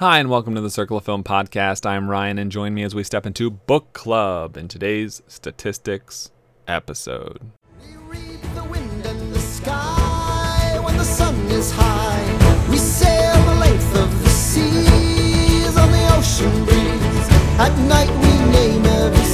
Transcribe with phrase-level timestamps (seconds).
[0.00, 1.84] Hi, and welcome to the Circle of Film podcast.
[1.84, 6.30] I'm Ryan, and join me as we step into Book Club in today's statistics
[6.66, 7.50] episode.
[7.82, 12.66] We read the wind and the sky when the sun is high.
[12.70, 17.28] We sail the length of the seas on the ocean breeze.
[17.60, 19.29] At night we name every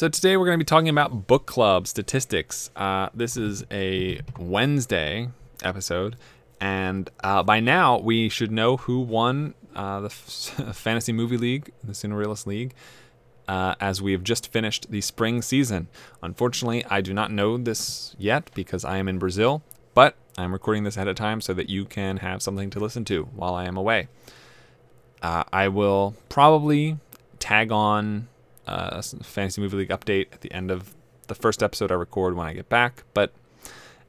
[0.00, 2.70] So, today we're going to be talking about Book Club statistics.
[2.74, 5.28] Uh, this is a Wednesday
[5.62, 6.16] episode,
[6.58, 10.14] and uh, by now we should know who won uh, the F-
[10.74, 12.72] Fantasy Movie League, the Cinerealist League.
[13.46, 15.86] uh, as we have just finished the spring season.
[16.22, 20.84] Unfortunately, I do not know this yet because I am in Brazil, but I'm recording
[20.84, 23.66] this ahead of time so that you can have something to listen to while I
[23.66, 24.08] am away.
[25.20, 26.96] Uh, I will probably
[27.38, 28.28] tag on
[28.70, 30.94] uh, Fantasy Movie League update at the end of
[31.26, 33.32] the first episode I record when I get back, but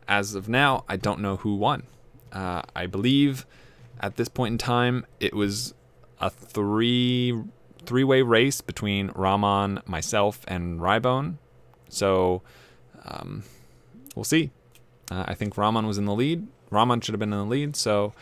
[0.07, 1.84] as of now, I don't know who won.
[2.31, 3.45] Uh, I believe
[3.99, 5.73] at this point in time, it was
[6.20, 7.41] a three
[7.85, 11.37] three way race between Rahman, myself, and Rybone.
[11.90, 12.41] So
[13.05, 13.43] um,
[14.15, 14.51] we'll see.
[15.09, 16.48] Uh, I think Rahman was in the lead.
[16.70, 18.13] Rahman should have been in the lead, so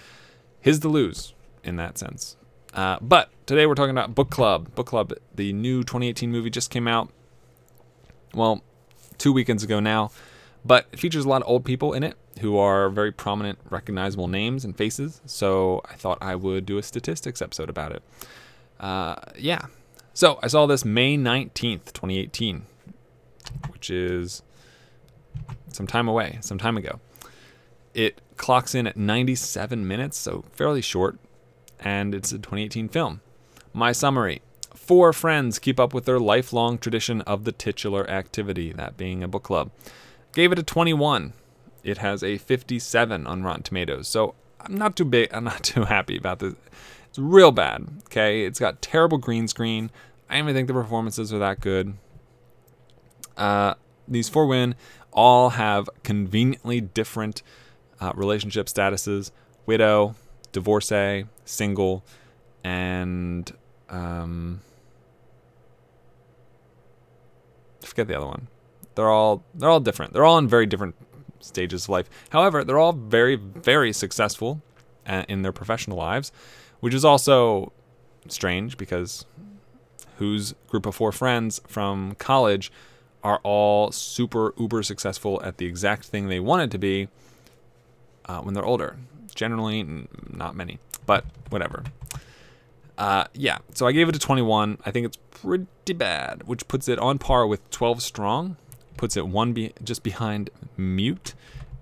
[0.59, 2.35] his to lose in that sense.
[2.73, 4.73] Uh, but today we're talking about Book Club.
[4.75, 7.09] Book Club, the new 2018 movie just came out.
[8.33, 8.63] Well,
[9.17, 10.11] two weekends ago now,
[10.63, 14.27] but it features a lot of old people in it who are very prominent, recognizable
[14.27, 15.21] names and faces.
[15.25, 18.03] So I thought I would do a statistics episode about it.
[18.79, 19.65] Uh, yeah.
[20.13, 22.63] So I saw this May 19th, 2018,
[23.71, 24.41] which is
[25.71, 26.99] some time away, some time ago.
[27.93, 31.19] It clocks in at 97 minutes, so fairly short,
[31.80, 33.22] and it's a 2018 film.
[33.73, 34.41] My summary
[34.89, 39.27] Four friends keep up with their lifelong tradition of the titular activity, that being a
[39.27, 39.71] book club.
[40.33, 41.33] Gave it a 21.
[41.83, 45.30] It has a 57 on Rotten Tomatoes, so I'm not too big.
[45.33, 46.55] I'm not too happy about this.
[47.08, 47.88] It's real bad.
[48.05, 49.92] Okay, it's got terrible green screen.
[50.30, 51.95] I don't even think the performances are that good.
[53.37, 53.73] Uh,
[54.08, 54.76] these four women
[55.11, 57.42] all have conveniently different
[57.99, 59.32] uh, relationship statuses:
[59.65, 60.15] widow,
[60.52, 62.04] divorcee, single,
[62.64, 63.52] and
[63.89, 64.61] um,
[67.82, 68.48] forget the other one.
[68.95, 70.14] They're all they're all different.
[70.14, 70.95] They're all in very different
[71.39, 72.09] stages of life.
[72.30, 74.61] However, they're all very very successful
[75.08, 76.32] uh, in their professional lives,
[76.80, 77.71] which is also
[78.27, 79.26] strange because
[80.17, 82.71] whose group of four friends from college
[83.23, 87.08] are all super uber successful at the exact thing they wanted to be
[88.26, 88.98] uh, when they're older.
[89.33, 91.83] Generally, not many, but whatever.
[92.95, 94.77] Uh, yeah, so I gave it a 21.
[94.86, 98.58] I think it's pretty bad, which puts it on par with 12 Strong,
[98.95, 101.33] puts it one be- just behind Mute,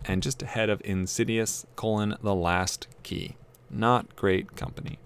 [0.05, 3.35] and just ahead of Insidious: colon The Last Key.
[3.69, 4.97] Not great company.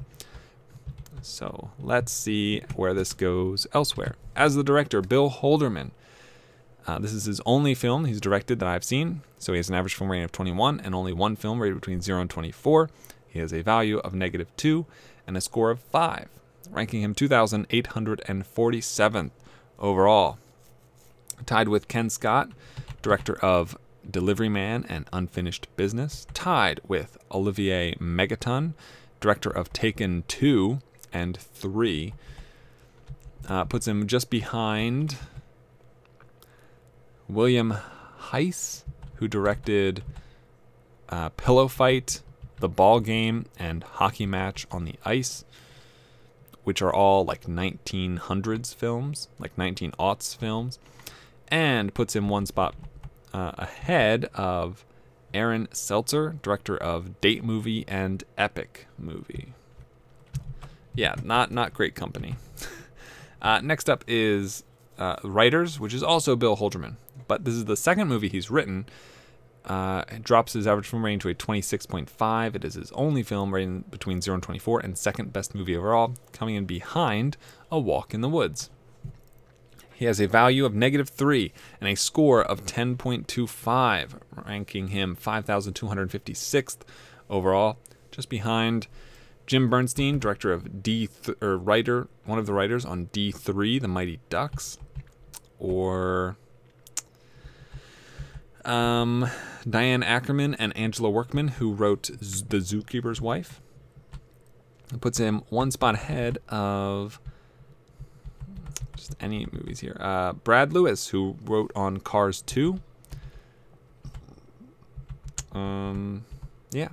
[1.24, 4.14] So let's see where this goes elsewhere.
[4.36, 5.90] As the director, Bill Holderman.
[6.86, 9.22] Uh, this is his only film he's directed that I've seen.
[9.40, 12.02] So he has an average film rating of 21 and only one film rated between
[12.02, 12.88] 0 and 24.
[13.32, 14.86] He has a value of negative 2
[15.26, 16.28] and a score of 5,
[16.70, 19.32] ranking him 2,847th
[19.80, 20.38] overall.
[21.46, 22.50] Tied with Ken Scott,
[23.02, 23.78] director of
[24.10, 26.28] Delivery Man and Unfinished Business.
[26.34, 28.74] Tied with Olivier Megaton,
[29.22, 30.80] director of Taken 2
[31.14, 32.14] and 3.
[33.48, 35.16] Uh, puts him just behind
[37.30, 37.76] William
[38.18, 38.84] Heise,
[39.16, 40.04] who directed
[41.08, 42.22] uh, Pillow Fight,
[42.62, 45.44] The Ball Game, and Hockey Match on the Ice,
[46.64, 50.80] which are all like 1900s films, like 19 aughts films,
[51.50, 52.76] and puts him one spot
[53.34, 54.86] uh, ahead of
[55.34, 59.54] Aaron Seltzer, director of Date Movie and Epic Movie.
[60.94, 62.36] Yeah, not not great company.
[63.42, 64.64] uh, next up is
[65.00, 66.96] uh, Writers, which is also Bill Holderman,
[67.28, 68.86] but this is the second movie he's written.
[69.66, 72.56] Uh, drops his average film rating to a 26.5.
[72.56, 76.16] It is his only film rating between 0 and 24, and second best movie overall,
[76.34, 77.38] coming in behind
[77.72, 78.72] A Walk in the Woods.
[79.94, 86.78] He has a value of negative 3 and a score of 10.25, ranking him 5,256th
[87.30, 87.78] overall,
[88.10, 88.88] just behind
[89.46, 93.88] Jim Burnstein, director of D th- or writer, one of the writers on D3, The
[93.88, 94.80] Mighty Ducks,
[95.60, 96.36] or
[98.66, 99.28] um,
[99.70, 103.62] Diane Ackerman and Angela Workman, who wrote The Zookeeper's Wife.
[104.94, 107.20] It puts him one spot ahead of
[108.96, 109.98] just any movies here.
[110.00, 112.80] Uh, Brad Lewis, who wrote on Cars 2,
[115.54, 116.26] Um,
[116.72, 116.90] yeah,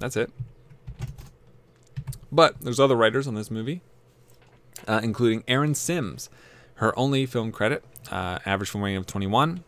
[0.00, 0.30] that's it.
[2.32, 3.82] But there's other writers on this movie,
[4.88, 6.28] uh, including Erin Simms.
[6.76, 9.62] Her only film credit, uh, average film rating of 21,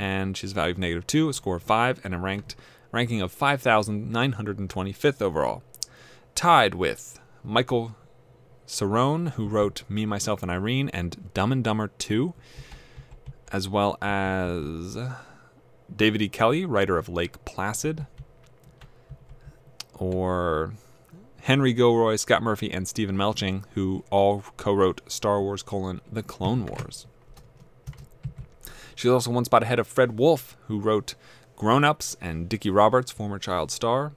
[0.00, 2.56] and she's a value of negative 2, a score of 5, and a ranked
[2.90, 5.62] ranking of 5,925th overall.
[6.34, 7.94] Tied with Michael
[8.66, 12.32] Cerrone, who wrote Me, Myself, and Irene and Dumb and Dumber 2,
[13.52, 14.96] as well as
[15.94, 16.30] David E.
[16.30, 18.06] Kelley, writer of Lake Placid,
[19.98, 20.72] or
[21.42, 26.64] Henry Gilroy, Scott Murphy, and Steven Melching, who all co-wrote Star Wars: colon, The Clone
[26.64, 27.06] Wars.
[28.94, 31.14] She's also one spot ahead of Fred Wolf, who wrote
[31.56, 34.12] Grown Ups and Dickie Roberts, former child star.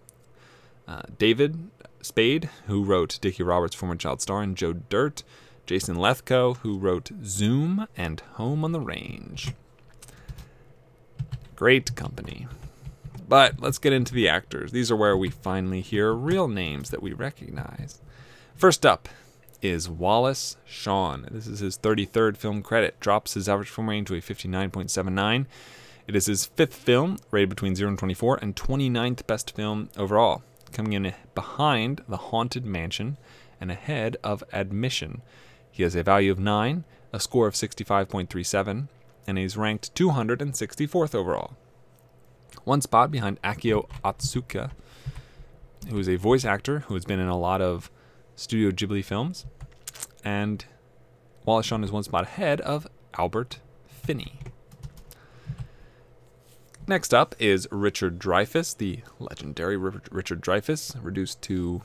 [0.88, 1.70] Uh, David
[2.02, 5.24] Spade, who wrote Dickie Roberts, former child star, and Joe Dirt.
[5.66, 9.54] Jason Lethcoe, who wrote Zoom and Home on the Range.
[11.56, 12.48] Great company.
[13.30, 14.72] But let's get into the actors.
[14.72, 18.02] These are where we finally hear real names that we recognize.
[18.56, 19.08] First up
[19.64, 21.28] is Wallace Shawn.
[21.32, 23.00] This is his 33rd film credit.
[23.00, 25.46] Drops his average film rating to a 59.79.
[26.06, 30.44] It is his fifth film, rated between 0 and 24, and 29th best film overall,
[30.74, 33.18] coming in behind The Haunted Mansion
[33.62, 35.22] and ahead of Admission.
[35.72, 36.84] He has a value of 9,
[37.14, 38.88] a score of 65.37,
[39.26, 41.56] and he's ranked 264th overall.
[42.66, 44.72] One spot behind Akio Atsuka,
[45.90, 47.90] who is a voice actor who has been in a lot of
[48.36, 49.46] Studio Ghibli films.
[50.24, 50.66] And
[51.46, 52.88] Wallace Shawn is one spot ahead of
[53.18, 54.40] Albert Finney.
[56.86, 61.82] Next up is Richard Dreyfuss, the legendary Richard Dreyfuss, reduced to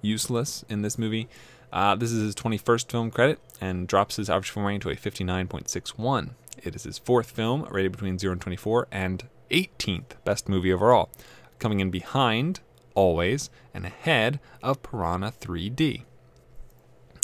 [0.00, 1.28] useless in this movie.
[1.72, 4.96] Uh, this is his 21st film credit and drops his average film rating to a
[4.96, 6.30] 59.61.
[6.62, 11.10] It is his fourth film, rated between 0 and 24, and 18th best movie overall,
[11.58, 12.60] coming in behind,
[12.96, 16.02] always, and ahead of Piranha 3D.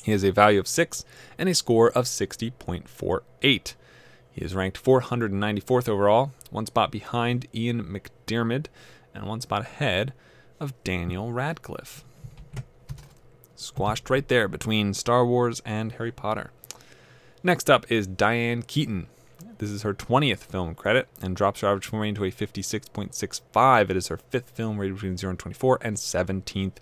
[0.04, 1.04] He has a value of 6
[1.38, 3.74] and a score of 60.48.
[4.32, 8.66] He is ranked 494th overall, one spot behind Ian McDiarmid,
[9.14, 10.12] and one spot ahead
[10.58, 12.04] of Daniel Radcliffe.
[13.54, 16.50] Squashed right there between Star Wars and Harry Potter.
[17.42, 19.06] Next up is Diane Keaton.
[19.62, 23.90] This is her 20th film credit and drops her average film rating to a 56.65.
[23.90, 26.78] It is her fifth film rated between 0 and 24 and 17th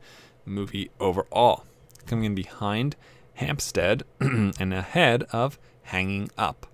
[0.46, 1.66] movie overall.
[2.06, 2.96] Coming in behind
[3.34, 6.68] Hampstead and ahead of Hanging Up.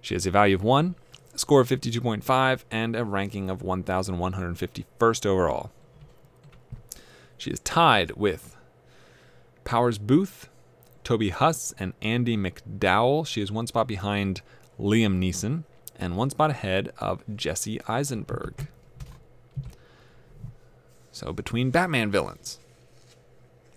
[0.00, 0.96] She has a value of 1,
[1.32, 5.70] a score of 52.5, and a ranking of 1,151st overall.
[7.36, 8.56] She is tied with
[9.62, 10.48] Powers Boothe,
[11.04, 13.24] Toby Huss, and Andie MacDowell.
[13.24, 14.42] She is one spot behind
[14.78, 15.64] Liam Neeson
[15.98, 18.68] and one spot ahead of Jesse Eisenberg.
[21.10, 22.58] So between Batman villains.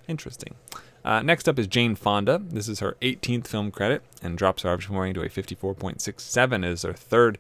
[0.08, 0.56] Interesting.
[1.04, 2.40] Uh, next up is Jane Fonda.
[2.44, 6.54] This is her 18th film credit and drops her average rating to a 54.67.
[6.58, 7.40] It is her third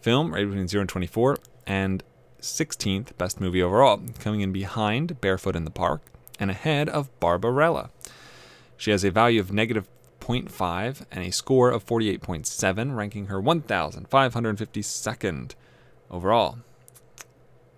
[0.00, 2.02] film, rated between 0 and 24, and
[2.40, 6.02] 16th best movie overall, coming in behind Barefoot in the Park
[6.40, 7.90] and ahead of Barbarella.
[8.76, 9.88] She has a value of negative
[10.28, 15.54] 0.5 and a score of 48.7, ranking her 1,552nd
[16.10, 16.58] overall,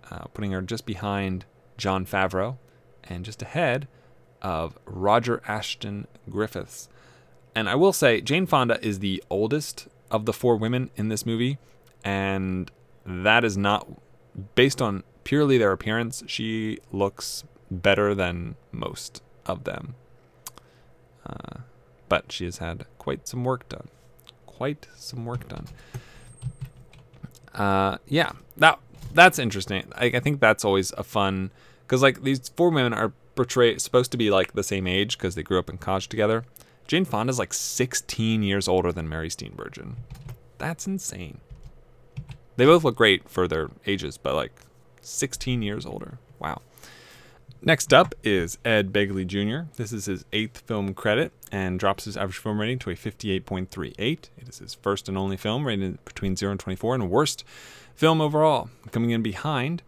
[0.09, 1.45] uh, putting her just behind
[1.77, 2.57] Jon Favreau
[3.03, 3.87] and just ahead
[4.41, 6.89] of Roger Ashton Griffiths.
[7.55, 11.25] And I will say, Jane Fonda is the oldest of the four women in this
[11.25, 11.57] movie,
[12.03, 12.71] and
[13.05, 13.87] that is not
[14.55, 16.23] based on purely their appearance.
[16.27, 19.95] She looks better than most of them.
[21.25, 21.61] Uh,
[22.11, 23.87] but she has had quite some work done.
[24.45, 25.65] Quite some work done.
[27.55, 28.79] Uh, yeah, that
[29.13, 29.85] that's interesting.
[29.95, 31.51] I, I think that's always a fun
[31.83, 35.35] because like these four women are portrayed supposed to be like the same age because
[35.35, 36.43] they grew up in college together.
[36.85, 39.93] Jane Fonda's like 16 years older than Mary Steenburgen.
[40.57, 41.39] That's insane.
[42.57, 44.51] They both look great for their ages, but like
[44.99, 46.19] 16 years older.
[46.39, 46.61] Wow.
[47.63, 49.69] Next up is Ed Begley Jr.
[49.75, 53.99] This is his eighth film credit and drops his average film rating to a 58.38.
[53.99, 57.43] It is his first and only film rated between 0 and 24 and worst
[57.93, 59.83] film overall, coming in behind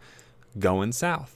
[0.59, 1.35] Going South.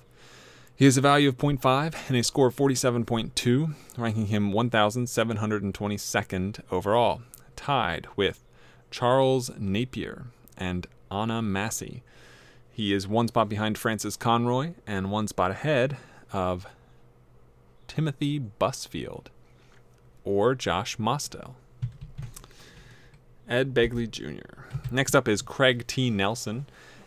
[0.75, 7.24] He has a value of 0.5 and a score of 47.2, ranking him 1,722nd overall,
[7.56, 8.44] tied with
[8.91, 12.03] Charles Napier and Anna Massey.
[12.72, 15.98] He is one spot behind Frances Conroy and one spot ahead
[16.31, 16.67] of
[17.88, 19.25] Timothy Busfield
[20.24, 21.55] or Josh Mostel.
[23.48, 24.65] Ed Begley Jr.
[24.91, 26.10] Next up is Craig T.
[26.10, 26.65] Nelson.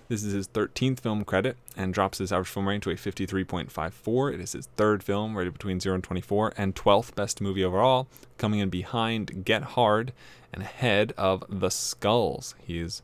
[0.09, 4.35] This is his 13th film credit and drops his average film rating to a 53.54.
[4.35, 8.09] It is his third film, rated between 0 and 24, and 12th best movie overall,
[8.37, 10.12] coming in behind Get Hard
[10.53, 12.57] and ahead of The Skulls.
[12.59, 13.03] He's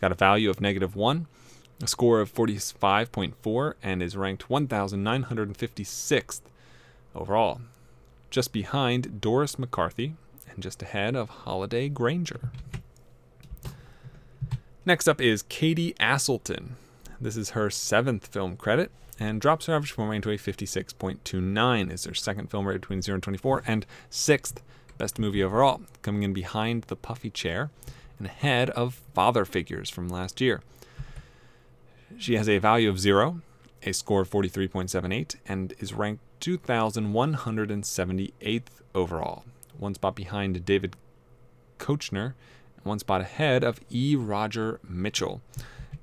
[0.00, 1.26] got a value of negative 1,
[1.82, 6.40] a score of 45.4, and is ranked 1,956th
[7.14, 7.60] overall,
[8.30, 10.14] just behind Doris McCarthy
[10.50, 12.50] and just ahead of Holliday Grainger.
[14.86, 16.72] Next up is Katie Aselton.
[17.20, 21.92] This is her seventh film credit and drops her average film rating to a 56.29.
[21.92, 24.62] Is her second film rated between 0 and 24 and sixth
[24.98, 27.70] best movie overall, coming in behind The Puffy Chair
[28.18, 30.62] and ahead of Father Figures from last year.
[32.18, 33.42] She has a value of 0,
[33.82, 38.62] a score of 43.78, and is ranked 2,178th
[38.94, 39.44] overall,
[39.78, 40.96] one spot behind David
[41.78, 42.32] Koechner
[42.84, 44.14] one spot ahead of E.
[44.14, 45.42] Roger Mitchell.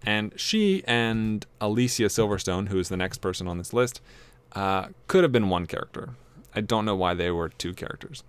[0.04, 4.02] And she and Alicia Silverstone, who is the next person on this list,
[4.54, 6.16] uh, could have been one character.
[6.54, 8.24] I don't know why they were two characters.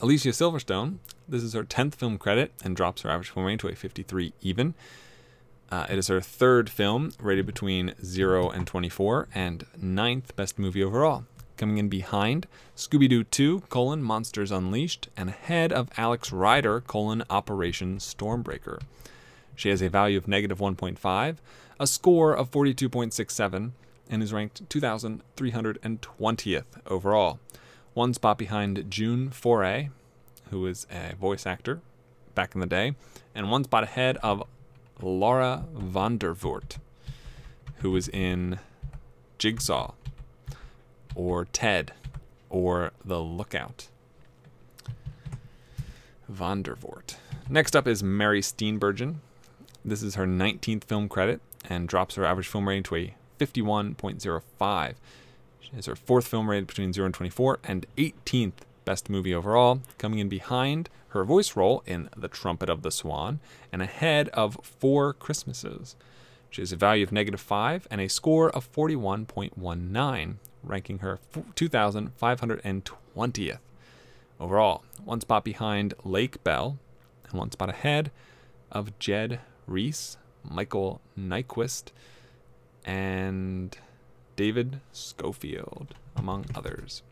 [0.00, 3.68] Alicia Silverstone, this is her 10th film credit and drops her average film rating to
[3.68, 4.74] a 53 even.
[5.70, 10.82] Uh, it is her third film, rated between 0 and 24, and ninth best movie
[10.84, 11.24] overall.
[11.56, 17.22] Coming in behind, Scooby Doo 2, colon, Monsters Unleashed, and ahead of Alex Rider, colon,
[17.30, 18.80] Operation Stormbreaker.
[19.54, 21.36] She has a value of negative 1.5,
[21.78, 23.70] a score of 42.67,
[24.10, 27.38] and is ranked 2,320th overall.
[27.94, 29.90] One spot behind June Foray,
[30.50, 31.80] who is a voice actor
[32.34, 32.94] back in the day,
[33.34, 34.42] and one spot ahead of
[35.00, 36.78] Laura Vandervoort,
[37.78, 38.58] who was in
[39.38, 39.92] Jigsaw
[41.14, 41.92] or Ted
[42.48, 43.88] or The Lookout.
[46.32, 47.16] Vondervoort.
[47.48, 49.16] Next up is Mary Steenburgen.
[49.84, 54.94] This is her 19th film credit and drops her average film rating to a 51.05.
[55.60, 58.52] She has her fourth film rated between 0 and 24 and 18th
[58.84, 63.40] best movie overall, coming in behind her voice role in The Trumpet of the Swan
[63.72, 65.96] and ahead of Four Christmases.
[66.50, 71.18] She has a value of negative 5 and a score of 41.19, ranking her
[71.56, 73.58] 2,520th
[74.38, 74.82] overall.
[75.04, 76.78] One spot behind Lake Bell,
[77.28, 78.10] and one spot ahead
[78.70, 80.16] of Jed Rees,
[80.48, 81.90] Michael Nyqvist,
[82.84, 83.76] and
[84.36, 87.02] David Schofield, among others.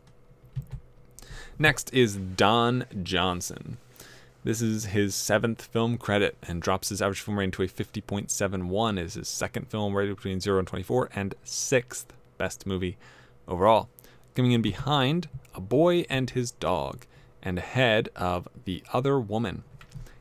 [1.58, 3.78] Next is Don Johnson.
[4.44, 8.98] This is his seventh film credit and drops his average film rating to a 50.71.
[8.98, 12.96] Is his second film rated between 0 and 24 and sixth best movie
[13.46, 13.88] overall.
[14.34, 17.06] Coming in behind, A Boy and His Dog,
[17.42, 19.62] and ahead of The Other Woman.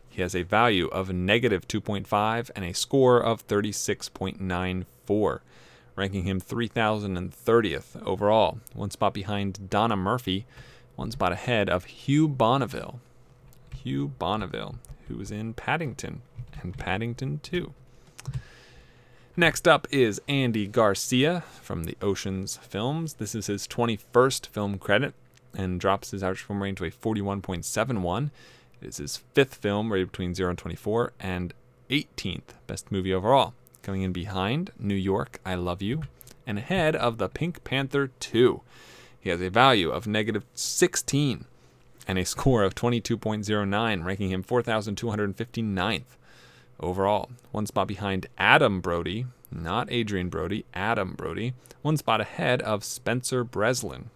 [0.09, 5.39] He has a value of negative 2.5 and a score of 36.94,
[5.95, 10.45] ranking him 3030th overall, one spot behind Donna Murphy,
[11.01, 12.99] one spot ahead of Hugh Bonneville.
[13.83, 14.75] Hugh Bonneville,
[15.07, 16.21] who was in Paddington
[16.61, 17.73] and Paddington 2.
[19.35, 23.15] Next up is Andy Garcia from the Oceans films.
[23.15, 25.15] This is his 21st film credit
[25.55, 28.29] and drops his average film rating to a 41.71.
[28.79, 31.51] It is his fifth film rated between 0 and 24 and
[31.89, 33.55] 18th best movie overall.
[33.81, 36.03] Coming in behind New York, I Love You,
[36.45, 38.61] and ahead of The Pink Panther 2.
[39.21, 41.45] He has a value of negative 16
[42.07, 46.03] and a score of 22.09, ranking him 4,259th
[46.79, 47.29] overall.
[47.51, 51.53] One spot behind Adam Brody, not Adrien Brody, Adam Brody.
[51.83, 54.09] One spot ahead of Spencer Breslin.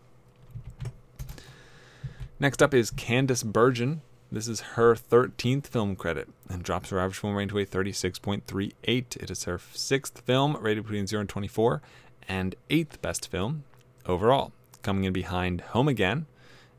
[2.40, 4.02] Next up is Candice Bergen.
[4.32, 8.74] This is her 13th film credit and drops her average film rating to a 36.38.
[9.18, 11.82] It is her sixth film, rated between 0 and 24,
[12.28, 13.64] and eighth best film
[14.06, 14.52] overall,
[14.86, 16.28] coming in behind Home Again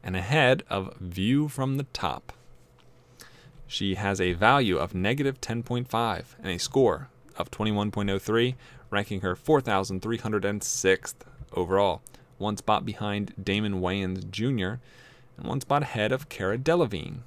[0.01, 2.33] and ahead of View from the Top.
[3.67, 8.55] She has a value of negative 10.5 and a score of 21.03,
[8.91, 11.15] ranking her 4,306th
[11.53, 12.01] overall,
[12.39, 14.81] one spot behind Damon Wayans Jr.,
[15.37, 17.23] and one spot ahead of Cara Delevingne.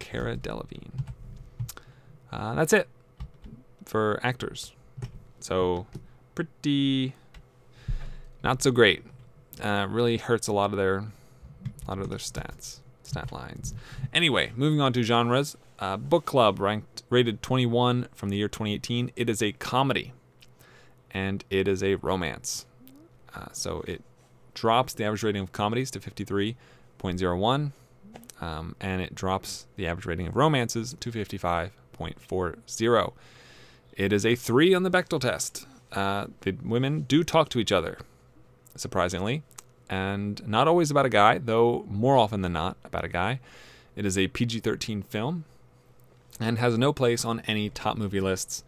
[0.00, 0.90] Cara Delevingne.
[2.32, 2.88] Uh, that's it
[3.84, 4.72] for actors.
[5.38, 5.86] So,
[6.34, 7.14] pretty
[8.42, 9.04] not so great.
[9.60, 13.74] Uh, really hurts a lot of their, a lot of their stats stat lines.
[14.14, 15.56] Anyway, moving on to genres.
[15.78, 19.10] Uh, Book Club ranked rated 21 from the year 2018.
[19.16, 20.12] It is a comedy,
[21.10, 22.64] and it is a romance.
[23.34, 24.02] Uh, so it
[24.54, 27.72] drops the average rating of comedies to 53.01,
[28.40, 33.12] um, and it drops the average rating of romances to 55.40.
[33.96, 35.66] It is a three on the Bechdel test.
[35.92, 37.98] Uh, the women do talk to each other,
[38.76, 39.42] surprisingly,
[39.88, 43.40] and not always about a guy, though more often than not about a guy.
[43.96, 45.44] It is a PG 13 film
[46.38, 48.64] and has no place on any top movie lists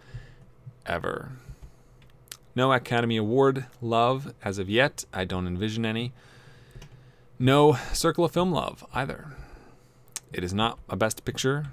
[0.85, 1.33] ever.
[2.55, 5.05] No Academy Award love as of yet.
[5.13, 6.13] I don't envision any.
[7.39, 9.29] No Circle of Film love either.
[10.33, 11.69] It is not a Best Picture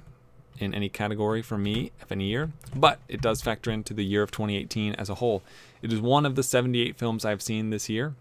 [0.57, 4.23] in any category for me of any year, but it does factor into the year
[4.23, 5.41] of 2018 as a whole.
[5.81, 8.15] It is one of the 78 films I've seen this year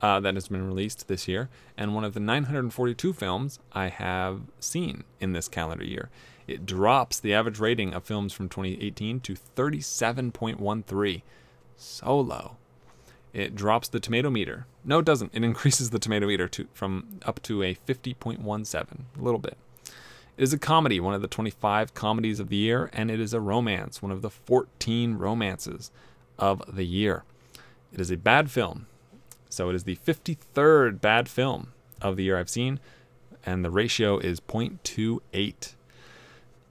[0.00, 4.42] uh, that has been released this year, and one of the 942 films I have
[4.58, 6.08] seen in this calendar year.
[6.46, 11.22] It drops the average rating of films from 2018 to 37.13.
[11.76, 12.56] So low.
[13.32, 14.66] It drops the tomato meter.
[14.84, 15.34] No, it doesn't.
[15.34, 18.74] It increases the tomato meter to, from up to a 50.17,
[19.18, 19.56] a little bit.
[19.84, 23.34] It is a comedy, one of the 25 comedies of the year, and it is
[23.34, 25.90] a romance, one of the 14 romances
[26.40, 27.24] of the year.
[27.92, 28.86] It is a bad film.
[29.48, 32.80] So it is the 53rd bad film of the year I've seen,
[33.44, 35.74] and the ratio is 0.28.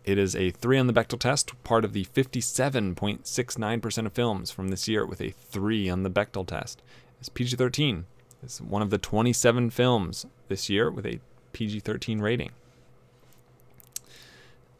[0.05, 4.69] It is a 3 on the Bechdel test, part of the 57.69% of films from
[4.69, 6.81] this year with a 3 on the Bechdel test.
[7.19, 8.05] It's PG 13.
[8.41, 11.19] It's one of the 27 films this year with a
[11.51, 12.51] PG 13 rating.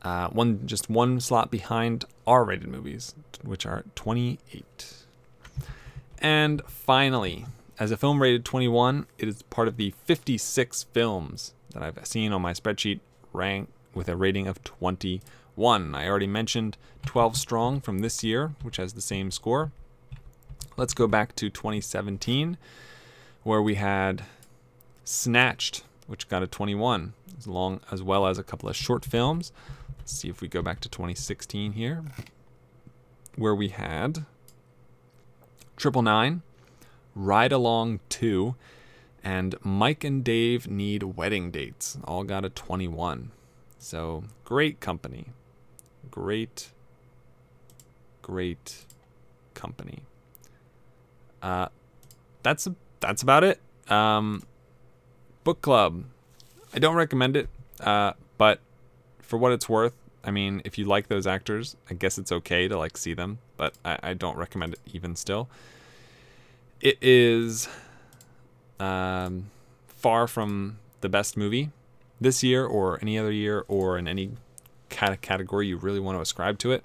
[0.02, 4.94] Uh, one just one slot behind R-rated movies, which are 28.
[6.20, 7.46] And finally,
[7.80, 12.34] as a film rated 21, it is part of the 56 films that I've seen
[12.34, 13.00] on my spreadsheet
[13.34, 15.96] rank with a rating of 21.
[15.96, 19.72] I already mentioned 12 Strong from this year, which has the same score.
[20.78, 22.58] Let's go back to 2017,
[23.44, 24.24] where we had
[25.04, 29.52] Snatched, which got a 21, as long as well as a couple of short films.
[30.10, 32.04] Let's see if we go back to 2016 here,
[33.36, 34.26] where we had
[35.78, 36.42] Triple Nine,
[37.14, 38.56] Ride Along 2,
[39.24, 42.00] and Mike and Dave Need Wedding Dates.
[42.06, 43.30] All got a 21.
[43.78, 45.28] So great company.
[46.10, 46.72] Great,
[48.24, 48.86] great
[49.54, 50.06] company.
[51.40, 51.68] Uh,
[52.42, 52.68] that's
[53.00, 53.62] that's about it.
[53.92, 54.42] Um,
[55.44, 56.04] book club.
[56.74, 57.48] I don't recommend it,
[57.80, 58.60] uh, but
[59.20, 62.68] for what it's worth, I mean, if you like those actors, I guess it's okay
[62.68, 65.50] to like see them, but I, I don't recommend it even still.
[66.82, 67.68] It is
[68.80, 69.50] um,
[69.88, 71.72] far from the best movie
[72.20, 74.32] this year or any other year or in any
[74.90, 76.84] cat- category you really want to ascribe to it.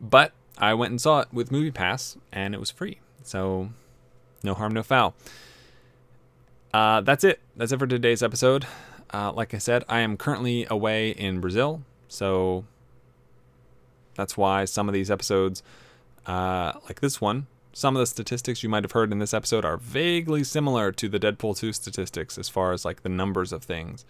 [0.00, 2.98] But I went and saw it with Movie Pass and it was free.
[3.22, 3.70] So
[4.42, 5.14] no harm, no foul.
[6.74, 7.40] Uh, that's it.
[7.56, 8.66] That's it for today's episode.
[9.12, 11.82] Uh, like I said, I am currently away in Brazil.
[12.08, 12.64] So
[14.14, 15.62] that's why some of these episodes,
[16.26, 19.64] uh, like this one, some of the statistics you might have heard in this episode
[19.64, 23.62] are vaguely similar to the Deadpool 2 statistics as far as like the numbers of
[23.62, 24.04] things.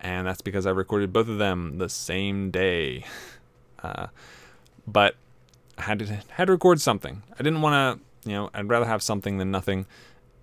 [0.00, 3.04] And that's because I recorded both of them the same day.
[3.82, 4.06] Uh,
[4.86, 5.14] but
[5.78, 7.22] I had to had to record something.
[7.34, 9.86] I didn't want to, you know, I'd rather have something than nothing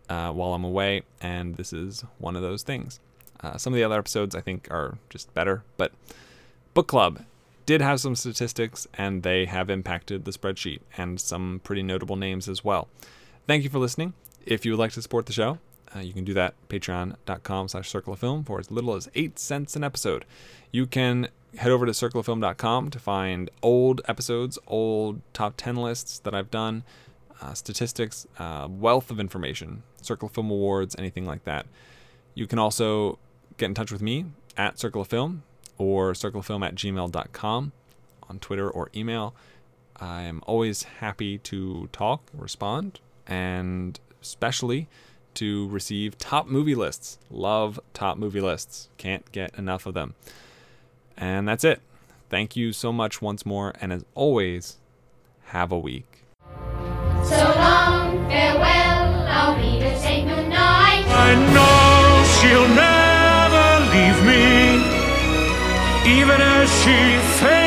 [0.08, 3.00] uh, while I'm away, and this is one of those things.
[3.44, 5.92] Uh, some of the other episodes I think are just better, but
[6.74, 7.26] book club
[7.66, 12.50] did have some statistics, and they have impacted the spreadsheet and some pretty notable names
[12.50, 12.88] as well.
[13.48, 14.14] Thank you for listening.
[14.46, 15.60] If you would like to support the show,
[15.96, 19.40] uh, you can do that patreon.com slash circle of film for as little as eight
[19.40, 20.26] cents an episode.
[20.72, 26.34] You can head over to circleoffilm.com to find old episodes, old top 10 lists that
[26.34, 26.84] I've done,
[27.42, 31.66] uh, statistics, uh, wealth of information, Circle of Film Awards, anything like that.
[32.34, 33.20] You can also
[33.58, 34.26] get in touch with me
[34.58, 35.44] at Circle of Film
[35.78, 37.72] or circlefilm at gmail.com
[38.30, 39.34] on Twitter or email.
[39.98, 44.88] I am always happy to talk, respond, and especially
[45.36, 47.18] to receive top movie lists.
[47.32, 48.90] Love top movie lists.
[48.98, 50.16] Can't get enough of them.
[51.18, 51.82] And that's it.
[52.30, 53.74] Thank you so much once more.
[53.80, 54.78] And as always,
[55.46, 56.26] have a week.
[57.24, 58.93] So long, farewell,
[66.66, 67.63] she view.